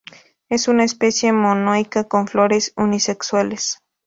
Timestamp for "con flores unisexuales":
2.05-3.77